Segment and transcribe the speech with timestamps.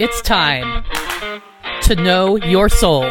[0.00, 0.84] It's time
[1.82, 3.04] to know your soul.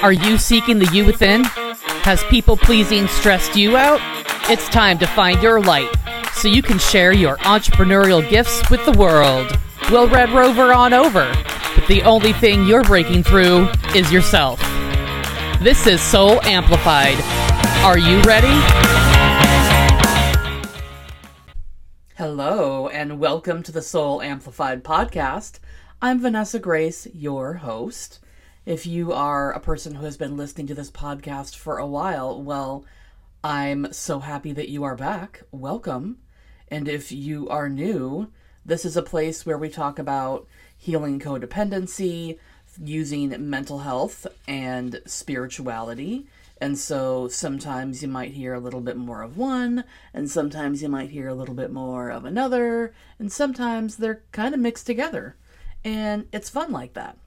[0.00, 1.44] Are you seeking the you within?
[1.44, 4.00] Has people pleasing stressed you out?
[4.48, 5.90] It's time to find your light
[6.32, 9.58] so you can share your entrepreneurial gifts with the world.
[9.90, 11.30] We'll Red Rover on over,
[11.76, 14.60] but the only thing you're breaking through is yourself.
[15.60, 17.20] This is Soul Amplified.
[17.84, 18.94] Are you ready?
[22.16, 25.58] Hello, and welcome to the Soul Amplified podcast.
[26.02, 28.18] I'm Vanessa Grace, your host.
[28.66, 32.42] If you are a person who has been listening to this podcast for a while,
[32.42, 32.84] well,
[33.42, 35.44] I'm so happy that you are back.
[35.50, 36.18] Welcome.
[36.68, 38.30] And if you are new,
[38.66, 42.38] this is a place where we talk about healing codependency,
[42.82, 46.26] using mental health and spirituality.
[46.60, 50.88] And so sometimes you might hear a little bit more of one, and sometimes you
[50.88, 55.36] might hear a little bit more of another, and sometimes they're kind of mixed together.
[55.84, 57.18] And it's fun like that.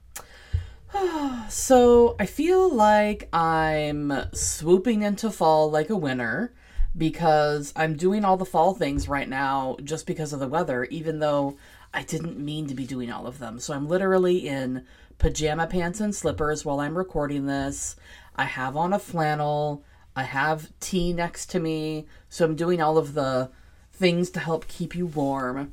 [1.48, 6.52] so I feel like I'm swooping into fall like a winner
[6.96, 11.18] because I'm doing all the fall things right now just because of the weather, even
[11.20, 11.56] though
[11.92, 13.60] I didn't mean to be doing all of them.
[13.60, 14.84] So I'm literally in
[15.18, 17.96] pajama pants and slippers while I'm recording this.
[18.36, 19.84] I have on a flannel.
[20.16, 22.06] I have tea next to me.
[22.28, 23.50] So I'm doing all of the
[23.92, 25.72] things to help keep you warm.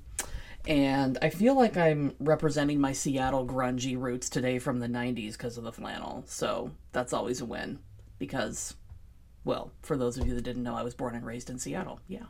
[0.67, 5.57] And I feel like I'm representing my Seattle grungy roots today from the 90s because
[5.57, 6.23] of the flannel.
[6.27, 7.79] So that's always a win
[8.17, 8.73] because,
[9.43, 11.99] well, for those of you that didn't know, I was born and raised in Seattle.
[12.07, 12.25] Yeah.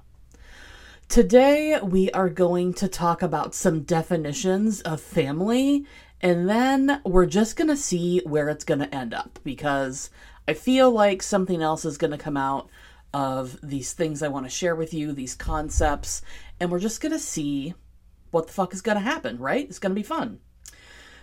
[1.08, 5.86] Today, we are going to talk about some definitions of family,
[6.20, 10.10] and then we're just going to see where it's going to end up because
[10.48, 12.70] I feel like something else is going to come out
[13.14, 16.24] of these things I want to share with you, these concepts,
[16.60, 17.76] and we're just going to see
[18.36, 19.66] what the fuck is going to happen, right?
[19.68, 20.40] It's going to be fun.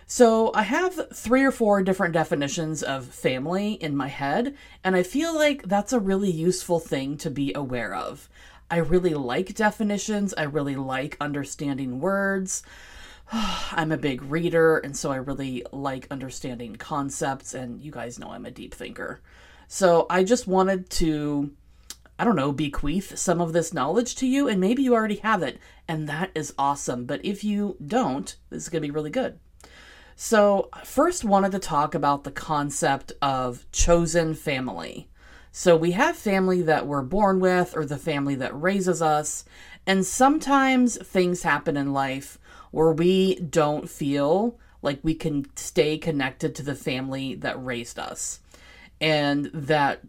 [0.05, 5.03] So, I have three or four different definitions of family in my head, and I
[5.03, 8.29] feel like that's a really useful thing to be aware of.
[8.69, 12.63] I really like definitions, I really like understanding words.
[13.31, 18.31] I'm a big reader, and so I really like understanding concepts, and you guys know
[18.31, 19.21] I'm a deep thinker.
[19.69, 21.53] So, I just wanted to
[22.23, 25.43] I don't know, bequeath some of this knowledge to you, and maybe you already have
[25.43, 27.03] it, and that is awesome.
[27.03, 29.39] But if you don't, this is going to be really good.
[30.15, 35.09] So, first, wanted to talk about the concept of chosen family.
[35.51, 39.43] So, we have family that we're born with, or the family that raises us,
[39.85, 42.39] and sometimes things happen in life
[42.71, 48.39] where we don't feel like we can stay connected to the family that raised us.
[49.01, 50.03] And that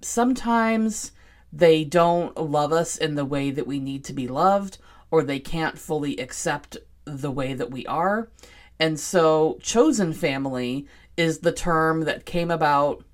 [0.00, 1.12] sometimes
[1.54, 4.78] they don't love us in the way that we need to be loved,
[5.10, 8.28] or they can't fully accept the way that we are.
[8.80, 13.04] And so, chosen family is the term that came about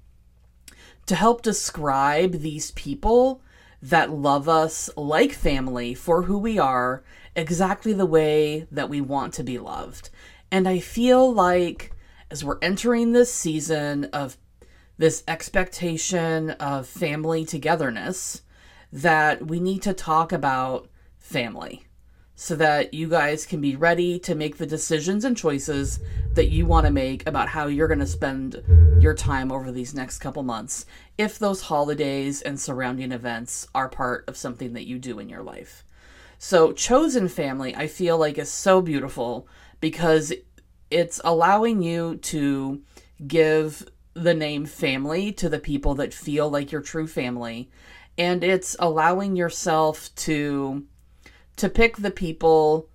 [1.07, 3.43] to help describe these people
[3.83, 7.03] that love us like family for who we are,
[7.37, 10.09] exactly the way that we want to be loved.
[10.51, 11.93] And I feel like
[12.31, 14.37] as we're entering this season of
[15.01, 18.43] this expectation of family togetherness
[18.93, 21.87] that we need to talk about family
[22.35, 26.01] so that you guys can be ready to make the decisions and choices
[26.35, 28.63] that you want to make about how you're going to spend
[29.01, 30.85] your time over these next couple months
[31.17, 35.43] if those holidays and surrounding events are part of something that you do in your
[35.43, 35.83] life.
[36.37, 39.49] So, chosen family, I feel like is so beautiful
[39.81, 40.31] because
[40.91, 42.83] it's allowing you to
[43.27, 47.71] give the name family to the people that feel like your true family.
[48.19, 50.85] And it's allowing yourself to
[51.57, 52.89] to pick the people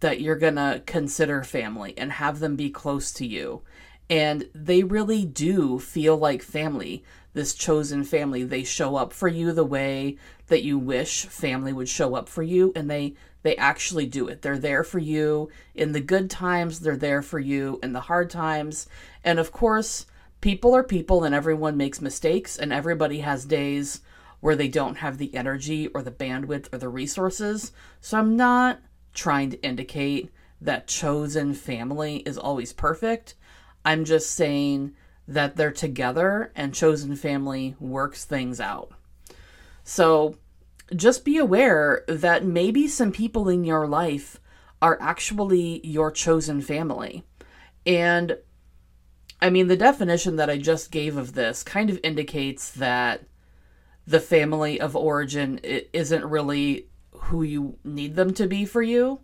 [0.00, 3.62] that you're going to consider family and have them be close to you.
[4.10, 7.02] And they really do feel like family.
[7.32, 10.18] This chosen family they show up for you the way
[10.48, 14.42] that you wish family would show up for you and they they actually do it.
[14.42, 18.28] They're there for you in the good times they're there for you in the hard
[18.28, 18.86] times.
[19.24, 20.06] And of course
[20.42, 24.02] people are people and everyone makes mistakes and everybody has days
[24.40, 27.72] where they don't have the energy or the bandwidth or the resources.
[28.00, 28.80] So I'm not
[29.14, 30.30] trying to indicate
[30.60, 33.34] that chosen family is always perfect.
[33.84, 34.94] I'm just saying
[35.28, 38.90] that they're together and chosen family works things out.
[39.84, 40.36] So
[40.94, 44.40] just be aware that maybe some people in your life
[44.80, 47.22] are actually your chosen family.
[47.86, 48.38] And
[49.42, 53.24] I mean, the definition that I just gave of this kind of indicates that
[54.06, 59.20] the family of origin isn't really who you need them to be for you.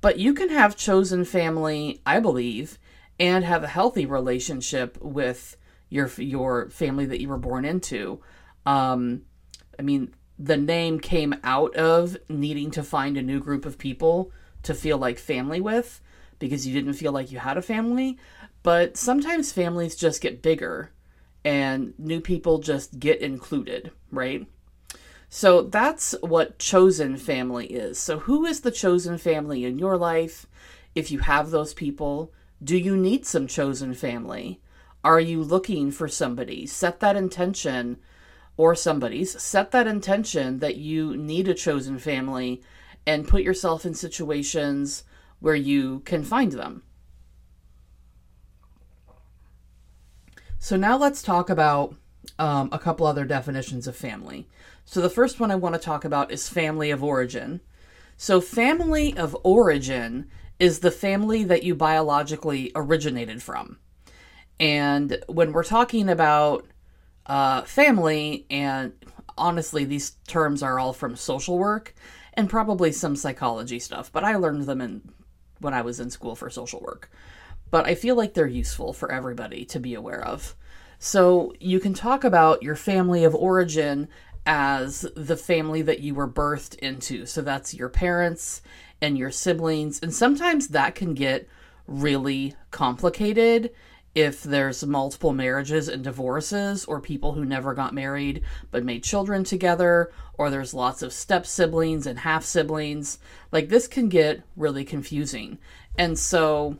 [0.00, 2.78] But you can have chosen family, I believe,
[3.20, 5.56] and have a healthy relationship with
[5.88, 8.20] your your family that you were born into.
[8.66, 9.22] Um,
[9.78, 14.32] I mean, the name came out of needing to find a new group of people
[14.64, 16.00] to feel like family with
[16.38, 18.18] because you didn't feel like you had a family.
[18.64, 20.90] But sometimes families just get bigger
[21.44, 24.48] and new people just get included, right?
[25.28, 27.98] So that's what chosen family is.
[27.98, 30.46] So, who is the chosen family in your life?
[30.94, 32.32] If you have those people,
[32.62, 34.60] do you need some chosen family?
[35.02, 36.66] Are you looking for somebody?
[36.66, 37.98] Set that intention
[38.56, 42.62] or somebody's, set that intention that you need a chosen family
[43.06, 45.04] and put yourself in situations
[45.40, 46.82] where you can find them.
[50.64, 51.94] So, now let's talk about
[52.38, 54.48] um, a couple other definitions of family.
[54.86, 57.60] So, the first one I want to talk about is family of origin.
[58.16, 63.76] So, family of origin is the family that you biologically originated from.
[64.58, 66.66] And when we're talking about
[67.26, 68.94] uh, family, and
[69.36, 71.94] honestly, these terms are all from social work
[72.32, 75.12] and probably some psychology stuff, but I learned them in
[75.60, 77.10] when I was in school for social work.
[77.74, 80.54] But I feel like they're useful for everybody to be aware of.
[81.00, 84.06] So you can talk about your family of origin
[84.46, 87.26] as the family that you were birthed into.
[87.26, 88.62] So that's your parents
[89.02, 89.98] and your siblings.
[90.00, 91.48] And sometimes that can get
[91.88, 93.72] really complicated
[94.14, 99.42] if there's multiple marriages and divorces, or people who never got married but made children
[99.42, 103.18] together, or there's lots of step siblings and half siblings.
[103.50, 105.58] Like this can get really confusing.
[105.98, 106.78] And so,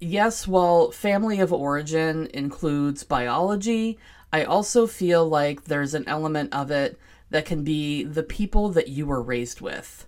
[0.00, 3.98] yes, while family of origin includes biology,
[4.32, 6.98] I also feel like there's an element of it
[7.30, 10.06] that can be the people that you were raised with.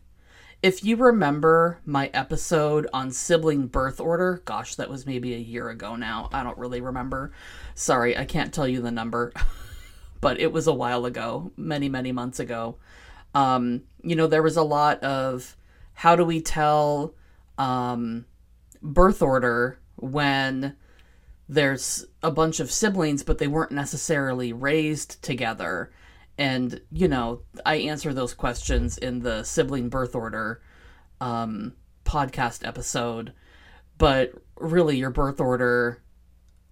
[0.62, 5.68] If you remember my episode on sibling birth order, gosh, that was maybe a year
[5.68, 6.28] ago now.
[6.32, 7.32] I don't really remember.
[7.74, 9.32] Sorry, I can't tell you the number,
[10.20, 12.76] but it was a while ago, many, many months ago.
[13.34, 15.56] Um, you know, there was a lot of
[15.94, 17.14] how do we tell
[17.58, 18.24] um,
[18.80, 20.76] birth order when
[21.49, 25.93] there's a bunch of siblings, but they weren't necessarily raised together.
[26.38, 30.62] And you know i answer those questions in the sibling birth order
[31.20, 33.32] um, podcast episode.
[33.99, 36.02] But really your birth order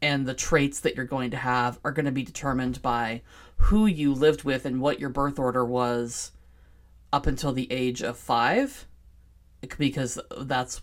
[0.02, 3.22] and the traits that you're going to have are going to be determined by
[3.56, 6.32] who you lived with and what your birth order was
[7.12, 8.86] up until the age of five
[9.76, 10.80] because that's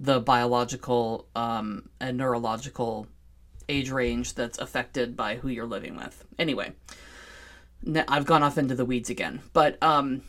[0.00, 3.06] the biological um, and neurological
[3.68, 6.72] age range that's affected by who you're living with anyway
[8.08, 9.40] I've gone off into the weeds again.
[9.52, 10.22] But um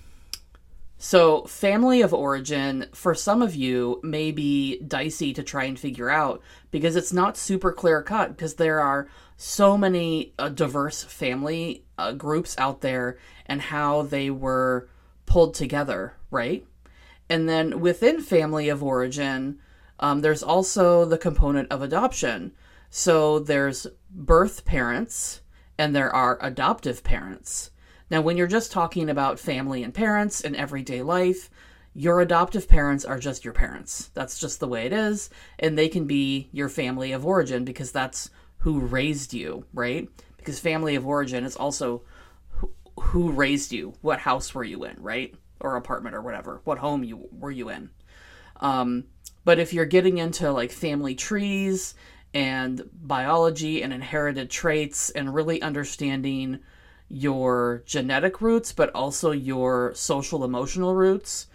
[0.98, 6.12] so family of origin for some of you may be dicey to try and figure
[6.12, 11.84] out because it's not super clear cut because there are so many uh, diverse family
[11.98, 14.88] uh, groups out there and how they were
[15.26, 16.68] pulled together, right?
[17.32, 19.60] And then within family of origin,
[20.02, 22.52] um, there's also the component of adoption.
[22.90, 25.40] So there's birth parents,
[25.78, 27.72] and there are adoptive parents.
[28.10, 31.50] Now, when you're just talking about family and parents in everyday life,
[31.94, 34.12] your adoptive parents are just your parents.
[34.14, 35.30] That's just the way it is.
[35.58, 40.10] And they can be your family of origin because that's who raised you, right?
[40.36, 42.02] Because family of origin is also
[43.00, 43.94] who, raised you.
[44.02, 45.34] What house were you in, right?
[45.62, 46.62] Or apartment or whatever.
[46.64, 47.92] What home you were you in?
[48.60, 49.06] Um,
[49.46, 51.96] but if you're getting into like family trees
[52.34, 56.60] and biology and inherited traits and really understanding
[57.12, 61.48] your genetic roots, but also your social emotional roots.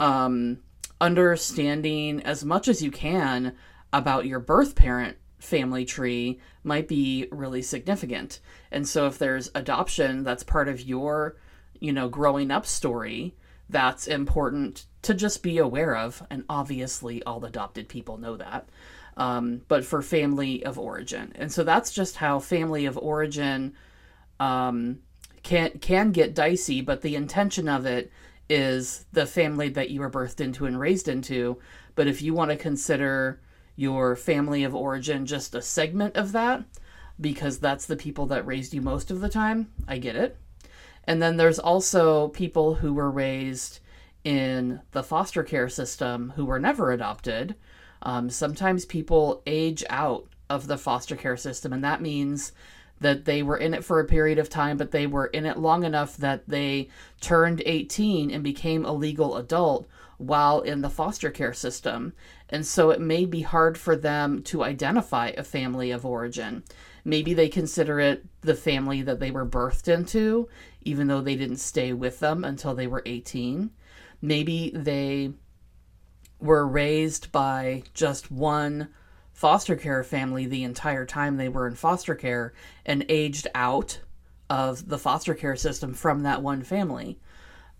[0.00, 0.58] Um,
[1.00, 3.54] understanding as much as you can
[3.92, 8.40] about your birth parent family tree might be really significant.
[8.70, 11.36] And so if there's adoption that's part of your,
[11.80, 13.34] you know, growing up story,
[13.68, 16.22] that's important to just be aware of.
[16.30, 18.68] And obviously, all adopted people know that
[19.16, 21.32] um, but for family of origin.
[21.36, 23.74] And so that's just how family of origin
[24.38, 24.98] um,
[25.42, 26.80] can can get dicey.
[26.82, 28.12] But the intention of it
[28.48, 31.58] is the family that you were birthed into and raised into.
[31.94, 33.40] But if you want to consider
[33.74, 36.64] your family of origin just a segment of that,
[37.20, 40.36] because that's the people that raised you most of the time, I get it.
[41.06, 43.80] And then there's also people who were raised
[44.24, 47.54] in the foster care system who were never adopted
[48.02, 52.52] um, sometimes people age out of the foster care system, and that means
[53.00, 55.58] that they were in it for a period of time, but they were in it
[55.58, 56.88] long enough that they
[57.20, 59.86] turned 18 and became a legal adult
[60.18, 62.14] while in the foster care system.
[62.48, 66.62] And so it may be hard for them to identify a family of origin.
[67.04, 70.48] Maybe they consider it the family that they were birthed into,
[70.86, 73.70] even though they didn't stay with them until they were 18.
[74.22, 75.32] Maybe they
[76.40, 78.88] were raised by just one
[79.32, 84.00] foster care family the entire time they were in foster care and aged out
[84.48, 87.18] of the foster care system from that one family.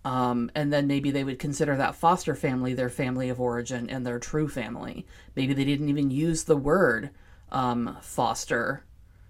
[0.05, 4.05] Um, and then maybe they would consider that foster family their family of origin and
[4.05, 5.05] their true family.
[5.35, 7.09] Maybe they didn't even use the word
[7.51, 8.83] um, foster,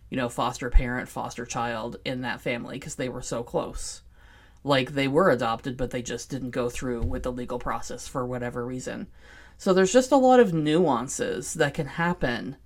[0.09, 4.01] you know, foster parent, foster child in that family because they were so close.
[4.63, 8.25] Like they were adopted, but they just didn't go through with the legal process for
[8.25, 9.07] whatever reason.
[9.57, 12.57] So there's just a lot of nuances that can happen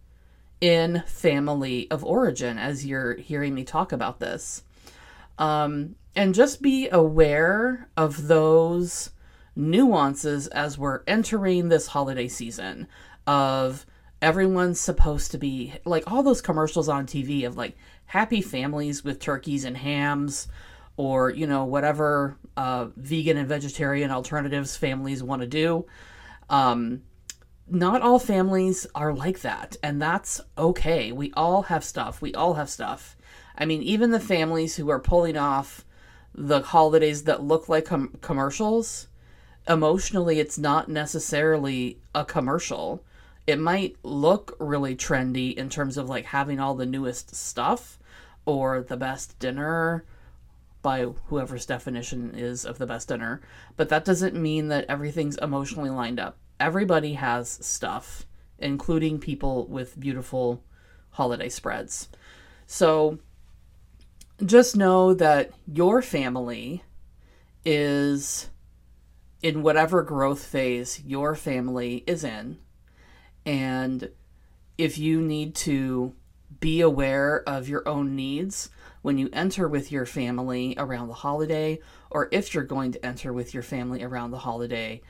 [0.59, 4.63] in family of origin as you're hearing me talk about this.
[5.37, 9.11] Um, and just be aware of those
[9.55, 12.87] nuances as we're entering this holiday season
[13.25, 13.85] of
[14.21, 19.19] everyone's supposed to be like all those commercials on TV of like happy families with
[19.19, 20.47] turkeys and hams
[20.97, 25.85] or you know whatever uh, vegan and vegetarian alternatives families want to do
[26.49, 27.01] um,
[27.71, 31.11] not all families are like that, and that's okay.
[31.13, 32.21] We all have stuff.
[32.21, 33.15] We all have stuff.
[33.57, 35.85] I mean, even the families who are pulling off
[36.35, 39.07] the holidays that look like com- commercials,
[39.67, 43.05] emotionally, it's not necessarily a commercial.
[43.47, 47.99] It might look really trendy in terms of like having all the newest stuff
[48.45, 50.05] or the best dinner
[50.81, 53.41] by whoever's definition is of the best dinner,
[53.77, 58.25] but that doesn't mean that everything's emotionally lined up everybody has stuff,
[58.59, 60.63] including people with beautiful
[61.09, 62.07] holiday spreads.
[62.67, 63.17] So
[64.45, 66.83] just know that your family
[67.65, 68.49] is
[69.41, 72.59] in whatever growth phase your family is in.
[73.45, 74.09] And
[74.77, 76.13] if you need to
[76.59, 78.69] be aware of your own needs
[79.01, 81.79] when you enter with your family around the holiday,
[82.09, 85.01] or if you're going to enter with your family around the holiday,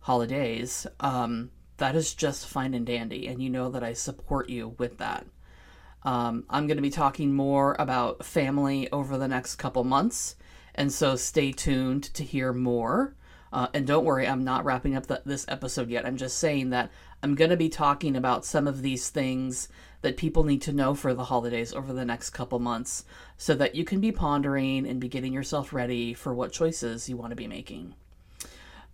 [0.00, 3.26] holidays, um, that is just fine and dandy.
[3.26, 5.26] And you know that I support you with that.
[6.04, 10.36] Um, I'm going to be talking more about family over the next couple months.
[10.74, 13.14] And so stay tuned to hear more.
[13.52, 16.04] Uh, and don't worry, I'm not wrapping up the, this episode yet.
[16.04, 16.90] I'm just saying that
[17.24, 19.70] I'm going to be talking about some of these things
[20.02, 23.06] that people need to know for the holidays over the next couple months
[23.38, 27.16] so that you can be pondering and be getting yourself ready for what choices you
[27.16, 27.94] want to be making.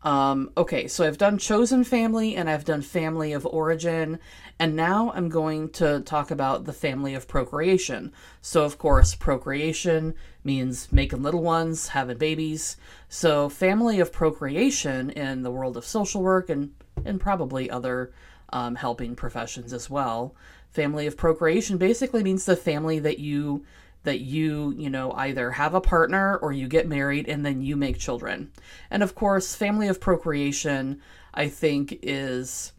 [0.03, 4.19] Um, okay, so I've done chosen family and I've done family of origin,
[4.59, 8.13] and now I'm going to talk about the family of procreation.
[8.41, 12.79] So, of course, procreation means making little ones, having babies.
[13.11, 16.73] So, family of procreation in the world of social work and,
[17.05, 18.13] and probably other
[18.53, 20.35] um, helping professions as well.
[20.71, 23.65] Family of procreation basically means the family that you
[24.03, 27.77] that you, you know, either have a partner or you get married and then you
[27.77, 28.51] make children.
[28.91, 31.01] And of course, family of procreation,
[31.35, 32.73] I think, is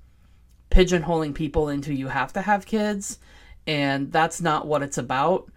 [0.72, 3.20] pigeonholing people into you have to have kids.
[3.68, 5.52] And that's not what it's about.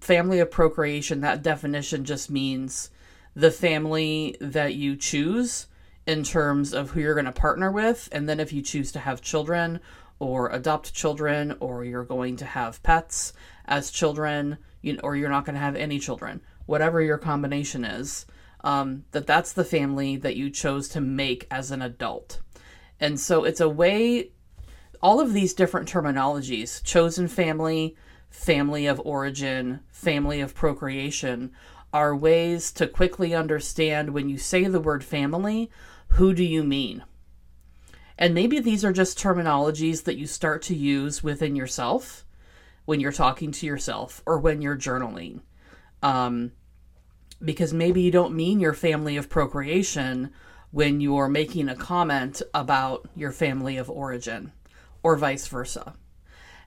[0.00, 2.90] Family of procreation, that definition just means
[3.34, 5.66] the family that you choose
[6.06, 8.08] in terms of who you're going to partner with.
[8.12, 9.80] And then if you choose to have children
[10.22, 13.32] or adopt children or you're going to have pets
[13.64, 18.24] as children, you, or you're not going to have any children, whatever your combination is,
[18.62, 22.40] um, that that's the family that you chose to make as an adult.
[23.00, 24.30] And so it's a way,
[25.02, 27.96] all of these different terminologies chosen family,
[28.30, 31.50] family of origin, family of procreation
[31.92, 35.68] are ways to quickly understand when you say the word family,
[36.10, 37.02] who do you mean?
[38.18, 42.24] And maybe these are just terminologies that you start to use within yourself
[42.84, 45.40] when you're talking to yourself or when you're journaling.
[46.02, 46.52] Um,
[47.44, 50.32] because maybe you don't mean your family of procreation
[50.70, 54.52] when you're making a comment about your family of origin
[55.02, 55.94] or vice versa.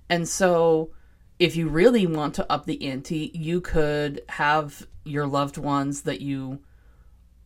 [0.09, 0.91] And so,
[1.39, 6.21] if you really want to up the ante, you could have your loved ones that
[6.21, 6.59] you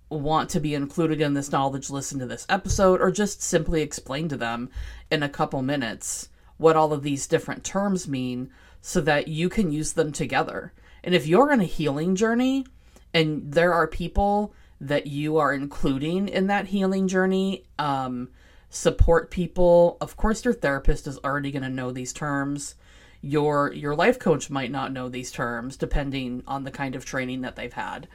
[0.09, 4.27] want to be included in this knowledge listen to this episode or just simply explain
[4.29, 4.69] to them
[5.11, 8.49] in a couple minutes what all of these different terms mean
[8.81, 10.73] so that you can use them together.
[11.03, 12.65] And if you're in a healing journey
[13.13, 18.29] and there are people that you are including in that healing journey, um,
[18.69, 22.75] support people, of course, your therapist is already going to know these terms.
[23.21, 27.41] your your life coach might not know these terms depending on the kind of training
[27.41, 28.07] that they've had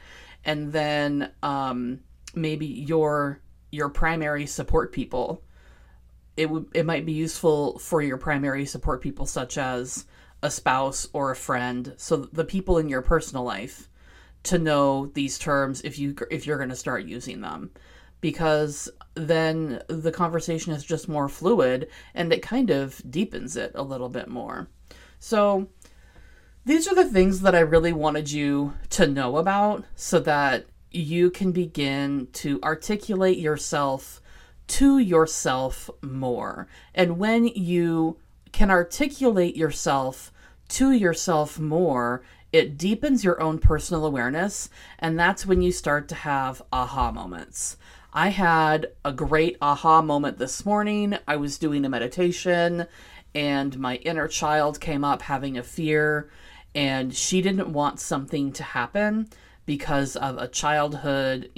[0.45, 1.99] and then um,
[2.33, 5.43] maybe your your primary support people
[6.37, 10.05] it would it might be useful for your primary support people such as
[10.43, 13.89] a spouse or a friend so the people in your personal life
[14.43, 17.71] to know these terms if you if you're going to start using them
[18.21, 23.83] because then the conversation is just more fluid and it kind of deepens it a
[23.83, 24.67] little bit more.
[25.19, 25.67] So
[26.65, 31.29] these are the things that I really wanted you to know about so that you
[31.29, 34.19] can begin to articulate yourself
[34.67, 36.67] to yourself more.
[36.95, 38.17] And when you
[38.51, 40.31] can articulate yourself
[40.69, 44.69] to yourself more, it deepens your own personal awareness.
[44.97, 47.77] And that's when you start to have aha moments.
[48.11, 51.17] I had a great aha moment this morning.
[51.27, 52.87] I was doing a meditation
[53.35, 56.31] and my inner child came up having a fear
[56.75, 59.27] and she didn't want something to happen
[59.65, 61.49] because of a childhood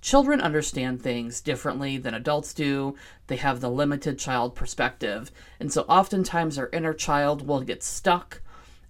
[0.00, 2.96] children understand things differently than adults do
[3.28, 8.40] they have the limited child perspective and so oftentimes our inner child will get stuck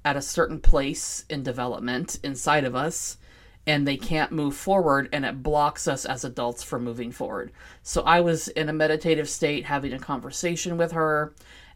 [0.05, 3.19] at a certain place in development inside of us
[3.67, 7.53] and they can't move forward and it blocks us as adults from moving forward.
[7.83, 11.33] So I was in a meditative state having a conversation with her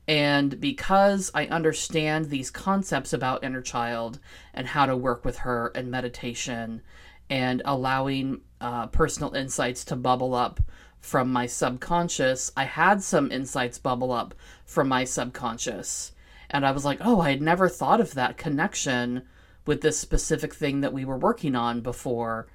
[0.09, 4.21] and because I understand these concepts about inner child
[4.55, 6.83] and how to work with her and meditation
[7.29, 10.61] and allowing uh, personal insights to bubble up
[11.01, 14.35] from my subconscious, I had some insights bubble up
[14.65, 16.13] from my subconscious.
[16.51, 19.23] And I was like, oh, I had never thought of that connection
[19.67, 22.47] with this specific thing that we were working on before.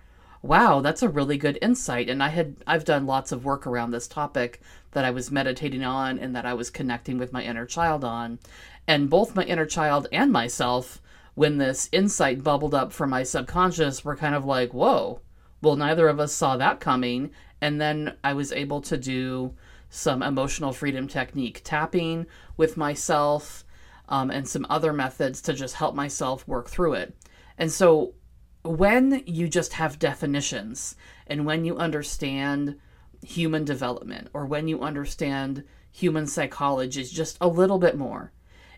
[0.43, 2.10] Wow, that's a really good insight.
[2.10, 4.60] And I had I've done lots of work around this topic
[4.91, 8.39] that I was meditating on and that I was connecting with my inner child on.
[8.88, 11.00] And both my inner child and myself,
[11.36, 15.21] when this insight bubbled up from my subconscious, were kind of like, whoa,
[15.62, 17.31] well, neither of us saw that coming.
[17.62, 19.53] And then I was able to do
[19.89, 22.25] some emotional freedom technique tapping
[22.57, 23.63] with myself
[24.10, 27.15] um, and some other methods to just help myself work through it.
[27.57, 28.15] And so
[28.63, 30.95] when you just have definitions
[31.27, 32.79] and when you understand
[33.25, 38.31] human development or when you understand human psychology just a little bit more,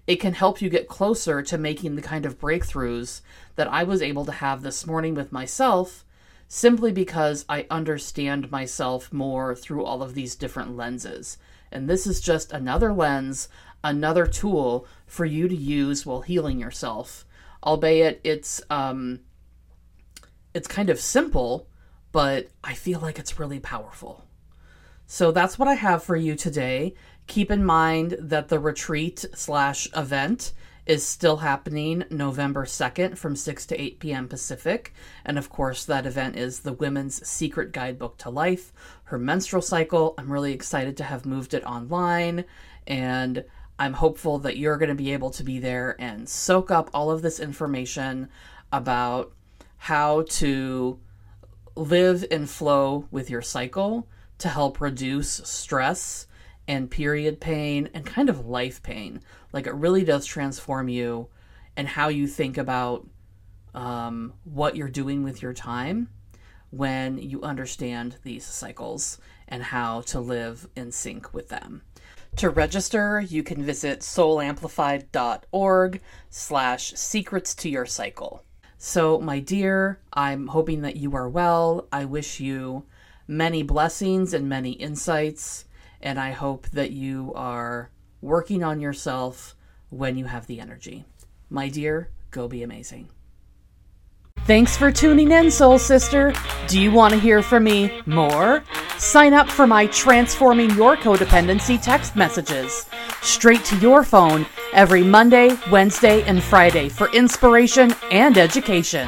[0.05, 3.21] it can help you get closer to making the kind of breakthroughs
[3.55, 6.03] that I was able to have this morning with myself
[6.47, 11.37] simply because I understand myself more through all of these different lenses.
[11.71, 13.47] And this is just another lens
[13.83, 17.25] another tool for you to use while healing yourself.
[17.63, 19.19] Albeit it's um
[20.53, 21.67] it's kind of simple,
[22.11, 24.25] but I feel like it's really powerful.
[25.05, 26.95] So that's what I have for you today.
[27.27, 30.53] Keep in mind that the retreat slash event
[30.85, 34.27] is still happening November 2nd from 6 to 8 p.m.
[34.27, 34.93] Pacific.
[35.23, 38.73] And of course, that event is the Women's Secret Guidebook to Life,
[39.05, 40.13] her menstrual cycle.
[40.17, 42.43] I'm really excited to have moved it online.
[42.85, 43.45] And
[43.79, 47.11] I'm hopeful that you're going to be able to be there and soak up all
[47.11, 48.29] of this information
[48.71, 49.31] about
[49.83, 50.97] how to
[51.75, 56.25] live in flow with your cycle to help reduce stress
[56.69, 59.19] and period pain and kind of life pain.
[59.51, 61.27] Like it really does transform you
[61.75, 63.05] and how you think about
[63.73, 66.07] um, what you're doing with your time
[66.69, 69.17] when you understand these cycles
[69.49, 71.81] and how to live in sync with them.
[72.37, 78.45] To register, you can visit soulamplified.org slash secrets to your cycle.
[78.85, 81.87] So, my dear, I'm hoping that you are well.
[81.89, 82.83] I wish you
[83.29, 85.63] many blessings and many insights,
[86.01, 89.55] and I hope that you are working on yourself
[89.89, 91.05] when you have the energy.
[91.49, 93.07] My dear, go be amazing.
[94.39, 96.33] Thanks for tuning in, Soul Sister.
[96.67, 98.65] Do you want to hear from me more?
[98.97, 102.85] Sign up for my Transforming Your Codependency text messages
[103.23, 109.07] straight to your phone every Monday, Wednesday, and Friday for inspiration and education.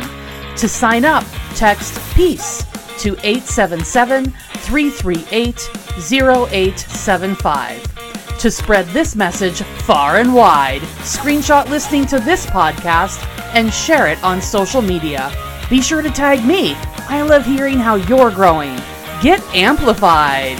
[0.57, 1.25] To sign up,
[1.55, 2.63] text PEACE
[2.99, 8.39] to 877 338 0875.
[8.39, 13.23] To spread this message far and wide, screenshot listening to this podcast
[13.53, 15.31] and share it on social media.
[15.69, 16.73] Be sure to tag me.
[17.07, 18.75] I love hearing how you're growing.
[19.21, 20.59] Get amplified.